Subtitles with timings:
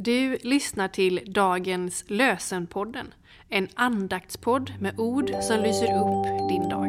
[0.00, 3.14] Du lyssnar till dagens Lösenpodden,
[3.48, 6.88] en andaktspodd med ord som lyser upp din dag.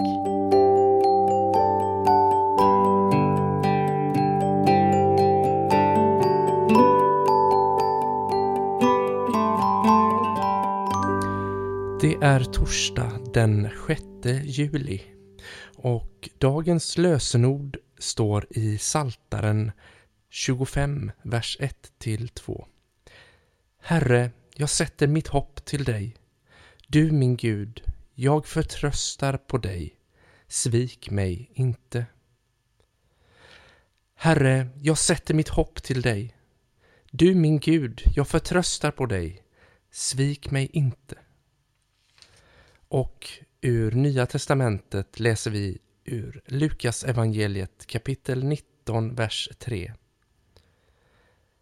[12.02, 14.02] Det är torsdag den 6
[14.44, 15.02] juli
[15.76, 19.72] och dagens lösenord står i Saltaren
[20.30, 22.68] 25, vers 1 till 2.
[23.80, 26.16] Herre, jag sätter mitt hopp till dig.
[26.88, 27.84] Du min Gud,
[28.14, 29.96] jag förtröstar på dig.
[30.48, 32.06] Svik mig inte.
[34.16, 36.36] Herre, jag sätter mitt hopp till dig.
[37.12, 39.44] Du min Gud, jag förtröstar på dig.
[39.92, 41.16] Svik mig inte.
[42.88, 43.28] Och
[43.62, 49.94] ur Nya Testamentet läser vi ur Lukas evangeliet kapitel 19, vers 3.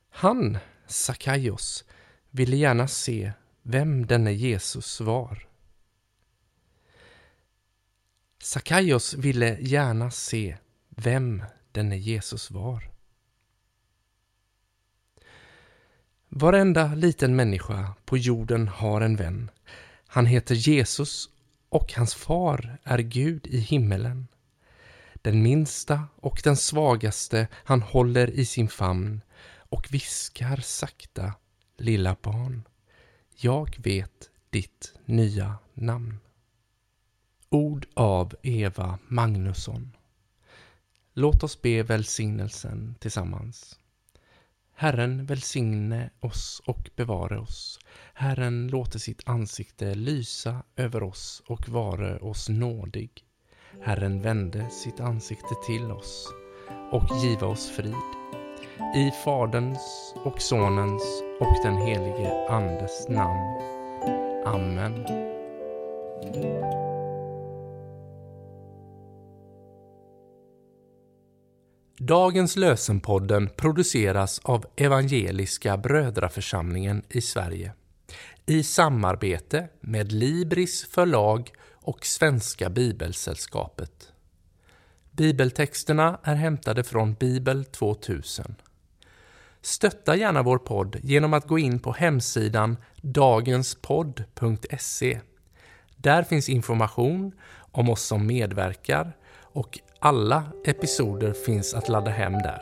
[0.09, 1.86] Han, Sakaios,
[2.38, 5.48] ville gärna se vem denne Jesus var.
[8.44, 10.58] Sakaios ville gärna se
[10.89, 12.89] vem denne Jesus var.
[16.30, 19.52] Varenda liten människa på jorden har en vän.
[20.08, 21.30] Han heter Jesus
[21.70, 24.28] och hans far är Gud i himmelen.
[25.14, 29.22] Den minsta och den svagaste han håller i sin famn
[29.70, 31.33] och viskar sakta,
[31.78, 32.64] lilla barn,
[33.36, 36.20] jag vet ditt nya namn.
[37.50, 39.98] Ord av Eva Magnusson.
[41.14, 43.80] Låt oss be välsignelsen tillsammans.
[44.73, 47.80] Herren välsigne oss och bevare oss.
[48.14, 53.11] Herren låter sitt ansikte lysa över oss och vare oss nådig.
[53.81, 56.28] Herren vände sitt ansikte till oss
[56.92, 58.36] och giva oss frid.
[58.95, 61.03] I Faderns och Sonens
[61.39, 63.61] och den helige Andes namn.
[64.45, 65.06] Amen.
[71.99, 77.73] Dagens lösenpodden produceras av Evangeliska Brödraförsamlingen i Sverige
[78.45, 84.11] i samarbete med Libris förlag och Svenska Bibelsällskapet.
[85.11, 88.55] Bibeltexterna är hämtade från Bibel 2000.
[89.67, 95.20] Stötta gärna vår podd genom att gå in på hemsidan dagenspodd.se.
[95.98, 97.32] Där finns information
[97.72, 102.61] om oss som medverkar och alla episoder finns att ladda hem där.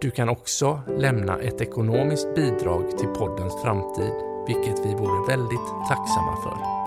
[0.00, 4.12] Du kan också lämna ett ekonomiskt bidrag till poddens framtid,
[4.46, 6.81] vilket vi vore väldigt tacksamma för.